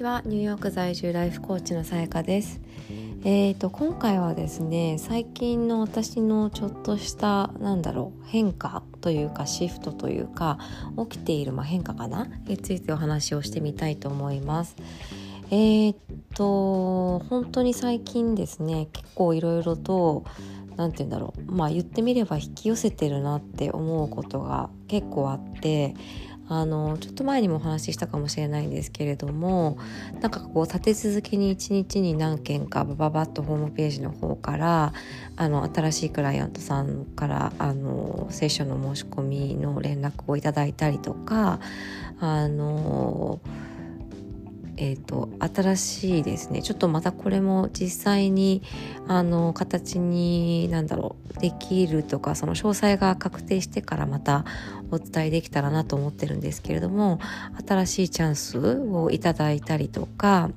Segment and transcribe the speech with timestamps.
[0.00, 0.22] ちは。
[0.24, 2.58] ニューヨーク在住ライフコーチのさやかです。
[3.22, 10.58] えーと今回はですね最近の私のちょっとしたなんだろう変化というかシフトというか
[11.10, 12.28] 起きている、ま、変化かな？
[12.46, 14.74] についてお話をしてみたいと思います。
[15.50, 15.96] えー、っ
[16.34, 20.24] と本当に最近ですね結構いろいろと
[20.76, 25.94] 何て言うんだろうまあ言ってみれば引き寄せてるなって思うことが結構あって
[26.52, 29.78] あのちょっと前にもお話ししたかもしれないんですけれども
[30.20, 34.92] なんかこう立て続けに1日に何件かバババッとホームページの方から
[35.36, 41.60] あの新しいクライアントさんからあのセッションの申し込みの連絡をいただいたりとか
[42.18, 43.38] あの
[44.82, 46.62] えーと、新しいですね。
[46.62, 48.62] ちょっとまたこれも実際に
[49.06, 54.46] あの形に何だろうできるとかその詳細が確定してからまた
[54.90, 57.20] お伝えできたらなと思ってるんですけれども
[57.68, 60.50] 新しいチャンスをいただいたりとか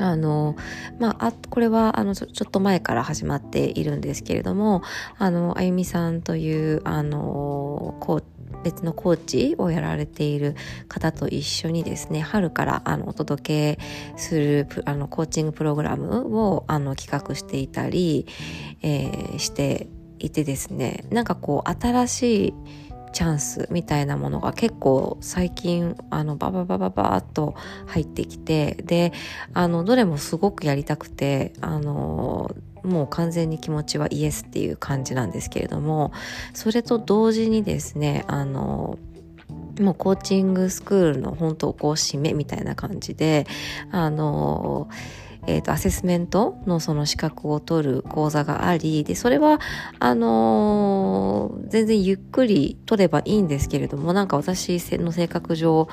[0.00, 0.56] あの、
[0.98, 4.82] まあ、あ、これは、あの、ちょっと前から始まっているんですけれども、
[5.16, 8.22] あの、あゆみさんという、あの、コー
[8.66, 10.56] 別のコーチをやられている
[10.88, 18.26] 方と一緒にですね春からあのお届けするあのコーチングプログラムをあの企画していたり、
[18.82, 19.86] えー、して
[20.18, 22.54] いてですねなんかこう新しい
[23.12, 27.54] チャンスみたいなものが結構最近あのバババババーっと
[27.86, 29.12] 入ってきてで
[29.54, 32.50] あのどれもすごくやりたくてあの
[32.86, 36.12] もう完全に気持ちはイエスっていう感じなんですけれども
[36.54, 38.98] それと同時にですねあの
[39.80, 43.46] もうコーチングスクールの本当こう締めみたいな感じで
[43.90, 44.88] あの
[45.48, 49.60] えーと、アセスメントのその資格を取る講座がありでそれは
[50.00, 55.88] あのー、全然ゆっくり取ればいいんですけれどもなんか私の性格上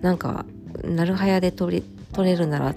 [0.00, 0.46] なんか
[0.82, 2.74] なるはやで取り取れるなら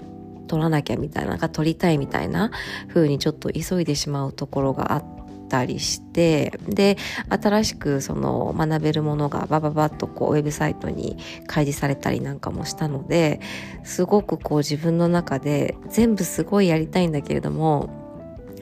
[0.52, 2.50] 取らなきゃみたいな、なんか取りたいみたいな
[2.88, 5.04] 風にちょっと急いでしまうところがあっ
[5.48, 6.98] たりして、で、
[7.30, 11.16] 新しくその学べるものがバババッとこうウェブサイトに
[11.46, 13.40] 開示されたりなんかもしたので、
[13.82, 17.88] すごくこう自分の中で全部すごいやりたいんだけれども、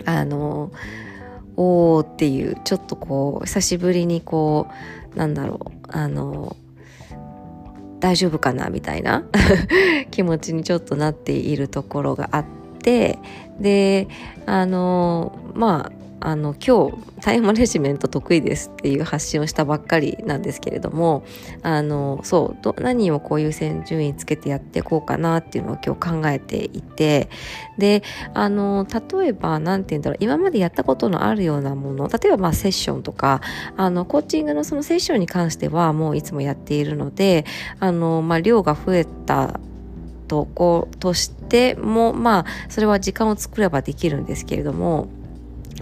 [0.05, 0.71] あの、
[1.57, 4.69] おーっていう、ちょっとこう、久しぶりにこ
[5.13, 6.57] う、なんだろう、あの、
[8.01, 8.71] 大丈夫かな？
[8.71, 9.25] みたいな
[10.11, 12.45] 気持ちにちょっとなっているところがあっ
[12.83, 13.19] て
[13.61, 14.09] で
[14.47, 21.25] あのまああの今日タイムマネジメント得意ですっていう発信をしたばっかりなんですけれども
[21.63, 27.31] あのそうど何をこう優先順位つけてやっていこうかなっていうのを今日考えていて
[27.79, 28.03] で
[28.35, 33.41] あの例えば何て言うんだろう今までやったことのあるようなもの例えばまあセッションとか
[33.77, 37.47] あのコーチングのそのセッションに関してはもういつもやっているので
[37.79, 39.59] あの、まあ、量が増えた
[40.29, 45.09] とことしてもまあそれは時間を作ればできるんですけれども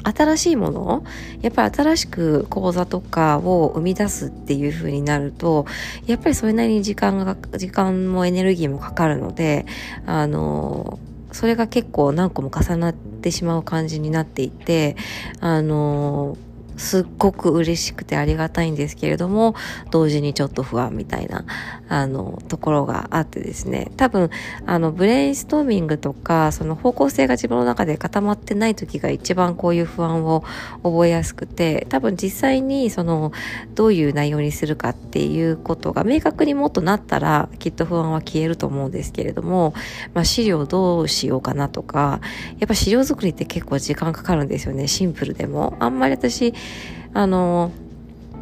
[0.03, 1.05] 新しいもの？
[1.43, 5.67] やっぱり新しく講座とかを生み出すっていう風になると
[6.07, 9.67] やっぱりそれなりに時間が時間もエネルギーもかかるので
[10.07, 10.99] あの
[11.33, 14.97] それが結構何個も重なってしまう感じになっていて
[15.41, 16.37] あの
[16.79, 19.55] すっごく嬉しくてありがたいんですけれども
[19.91, 21.45] 同時にちょっと不安みたいな
[21.89, 23.91] あのところがあってですね。
[23.97, 24.31] 多分
[24.67, 30.45] あのブレインストーミングとかその方向性が自分の中で固まってない時が一番こういう不安を
[30.83, 33.33] 覚えやすくて多分実際にその
[33.75, 39.75] どういう内容にするかっていうことが明確にもっとなったらきっと不安は消えると思うんですけれども、
[40.15, 42.21] まあ、資料どうしようかなとか
[42.59, 44.87] やっぱ資料作りって結構時間かかるんですよね。
[44.87, 45.77] シンプルでも。
[45.81, 46.55] あんまり私
[47.15, 47.73] あの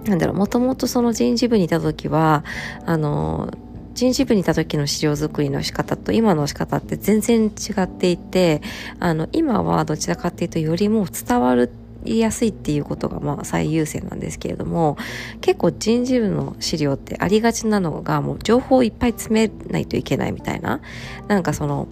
[0.05, 2.45] なんだろうもともとその人事部にいた時は
[2.85, 3.51] あの
[3.95, 7.51] 人事部にいた時の資料作りの仕方と今の仕方って全然違
[7.81, 8.61] っていて
[9.01, 11.71] あの今はどちらかっていうとよりも伝わる
[12.05, 14.97] 言いやすいっていうことがまあ最優先なんですけれども
[15.41, 20.81] 結構人事部の資料ってありがちなのがもう情報をいっぱい詰めないといけないみたいな
[21.27, 21.89] なんかその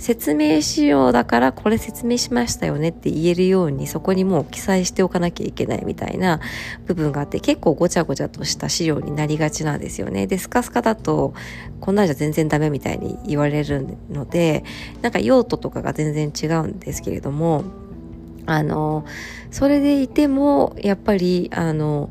[0.00, 6.40] 説明資料だからこれ説明しましたよねって言えるようにそこにもう記載しておかなきゃいけないみたいな
[6.86, 10.26] 部分があって結構ごちゃごちゃとした資料になりがちなんですよね。
[10.26, 11.34] で、スカスカだと
[11.80, 14.64] こんなんじゃ全然ダメみたいに言われるので
[15.02, 17.64] なんか用途とかが全然違うんですけれども
[18.46, 19.04] あの
[19.50, 22.08] それでいてもやっぱりあの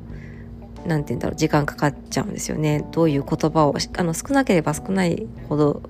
[0.85, 5.81] なんて言うんだろう時間かかっちゃうんですよねどういう言葉をあの少なければ少ないほど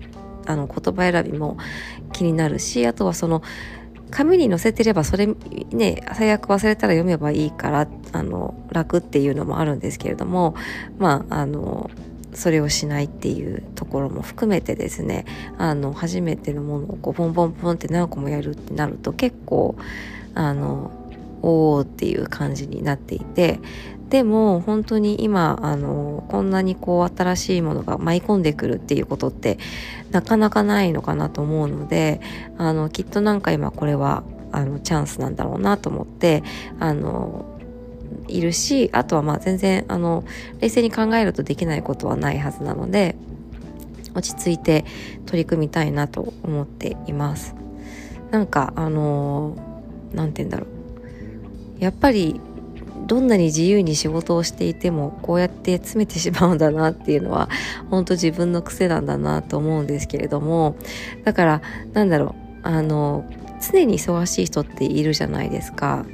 [0.45, 1.57] あの言葉選びも
[2.11, 3.41] 気になるしあとはその
[4.11, 5.27] 紙に載せてればそれ
[5.71, 10.55] ね最悪忘れたら読めばいいからあの楽っていうのもあるんですけれども
[10.97, 11.89] まああの
[12.33, 15.25] それをしないっていうところも含めてですね
[15.57, 19.75] あの初めてのものをこうポンポンポンって何個もやるってなると結構
[20.35, 20.91] あの
[21.41, 23.59] おおっていう感じになっていて
[24.09, 29.59] でも本当に今あのこんなにこう新しいものが舞い込んでくるっていうことって
[30.11, 32.19] なかなかないのかなと思うので
[32.57, 36.43] あのきっとなんか今これはあのチャンスなんだろうなと思って
[36.79, 37.45] あの
[38.27, 40.23] いるしあとはまあ全然あの
[40.59, 43.15] 冷静に考えるとできないことはないはずなので
[44.15, 44.85] 落ち着いて
[45.27, 47.55] 取り組みたいなと思っています。
[48.31, 49.55] なんかあの
[50.13, 50.78] 何て言うんだろう
[51.79, 52.39] やっぱり
[53.07, 57.49] どんなに自由に仕事をしていてもこうやって詰めてしまうんだなっていうのは
[57.89, 60.75] 本当自分の癖なんだなと思うんですけれども
[61.23, 61.61] だから
[61.93, 63.25] なんだろうあの
[63.61, 66.05] 常に忙しい人っているじゃないですか。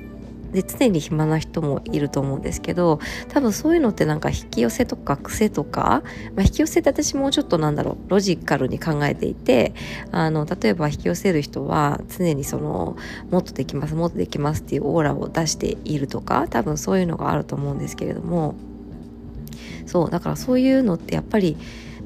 [0.52, 3.00] で常に暇な人もいると思うんですけど
[3.30, 6.04] 多分そういうのってなんか引き寄せとか癖とか、
[6.36, 9.74] まあ、引き寄せって私もうちょっとなんだろうロジカルに考えていて
[10.12, 12.98] あの例えば引き寄せる人は常にその
[13.30, 18.56] もっとできますもっとできますっていうオーラを出しているとか多分そういうのがあると思うんですけれども
[19.86, 21.58] そうだからそういうのってやっぱり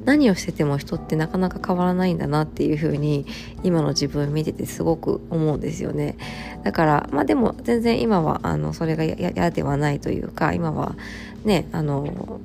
[0.04, 3.26] 何をしてても人ってなかなか変わらないんだなっていう風に
[3.62, 6.16] 今の自分見ててすごく思うんですよね。
[6.64, 10.96] だからまあでも全然今はあのそれが嫌ではないというか今は
[11.44, 12.40] ねあの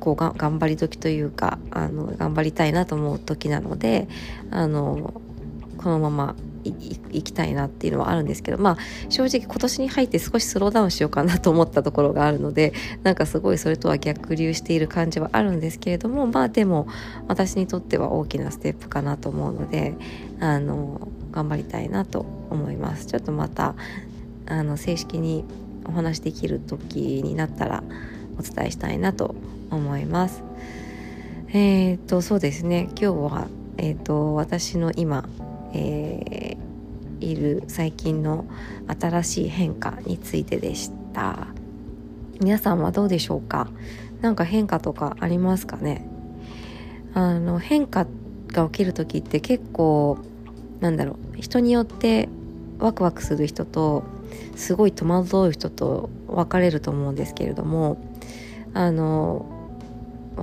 [0.00, 4.08] こうが頑張り時というかあの頑張りたいなと思う時なので
[4.50, 5.20] あの
[5.76, 6.36] このまま
[6.72, 8.76] 行きたいなっていうのはあるんですけどまあ
[9.08, 12.72] 正直今年に入って少しスローダウンしようかなと思ったところがあるので
[13.02, 16.88] なんかすごいそれとは逆流している感じはあるんですけれどもまあでも
[17.26, 19.94] 私にとっては大きなステップかなと思うので
[20.40, 23.06] あの頑張りたいなと思います。
[23.06, 23.74] ちょっとまた
[24.46, 25.44] あの正式に
[25.86, 27.82] お話できる時になったら
[28.38, 29.34] お伝えしたいなと
[29.70, 30.42] 思います。
[31.48, 32.88] えっ、ー、とそうですね。
[32.90, 35.28] 今日はえっ、と私の今
[35.72, 38.44] えー、いる最近の
[39.00, 41.48] 新しい変化についてでした。
[42.40, 43.68] 皆さんはどうでしょうか？
[44.20, 46.08] 何か変化とかありますかね？
[47.14, 48.06] あの変化
[48.48, 50.18] が起きる時って結構
[50.80, 52.28] なんだろう人によって
[52.78, 54.04] ワクワクする人と
[54.54, 58.00] すごい戸惑う人と分かれると思うんですけれども
[58.74, 59.57] あの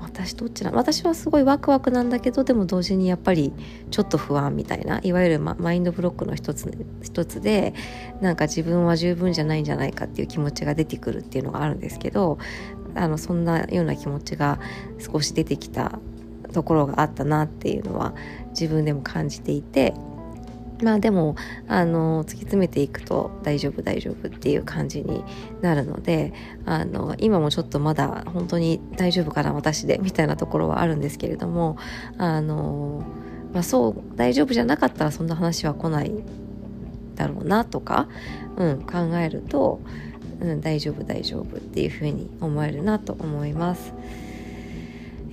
[0.02, 3.54] 私どっちな私はすごいワクワクなんだけどでも同時にやっぱり
[3.92, 6.72] ちょっと不安みたいないわゆるママインドブロックの一つ
[7.02, 7.74] 一つで
[8.22, 12.38] なんか自分は十分じゃないんじゃないかっていう気持ちが出てくるっていうのがあるんですけど
[12.96, 14.60] あのそんなような気持ちが
[15.00, 16.00] 少し出てきた
[16.54, 18.16] ところがあったなっていうのは
[18.50, 19.94] 自分でも感じていて
[20.84, 21.36] まあでも
[21.68, 25.24] あの突き詰めていくと大丈夫大丈夫っていう感じに
[25.62, 26.34] なるので
[26.66, 31.78] あの今もちょっとまだ本当に大丈夫かな私でみたいなところはあるんですけれども
[32.18, 33.04] あの、
[33.54, 36.12] まあ、そう大丈夫じゃなかったらそんな話は来ない
[37.16, 38.10] だろうなとか、
[38.58, 39.80] うん、考えると、
[40.42, 43.94] うん、大丈夫大丈夫っていうふうに思えるなと思います。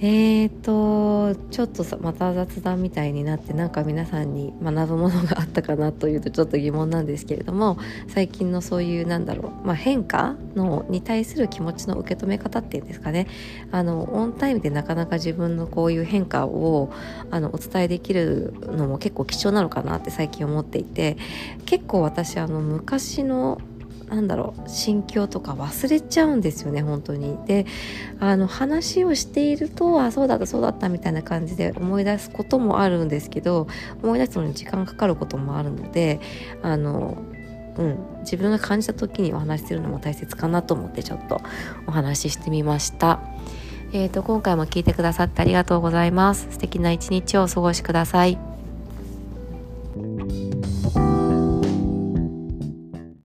[0.04, 7.78] えーとちょっとまた雑談みたいになってなんか皆さんに学ぶものがあったかなというとちょっと疑問なんですけれども
[8.08, 13.28] 最近のそういうなんだろう、まあ、変化のに対する気持ちの受け止め方っていうんですかね。
[13.70, 16.93] あのオンタイムでなかなか自分のこういう変化を
[17.31, 21.17] あのお伝えできるのも結構貴重なのかなって最近思っていて
[21.65, 23.60] 結構私あの昔の
[24.12, 27.64] なんだろう心境とか忘れちゃうんですよね本当にで
[28.20, 33.69] あの話をしているとあそうだったそうだったみたいな感じで思い出すこともあるんですけど
[34.02, 36.20] 思い出すのに時間かかることもあるので
[36.62, 37.16] あの
[37.78, 41.40] うん、自分が感じた時にお話しするのも大切かなと思ってちょっと
[41.86, 43.20] お話ししてみました。
[43.94, 46.48] えーと、今回も聞いてくださってありがとうございます。
[46.50, 48.52] 素敵な一日をお過ごしください。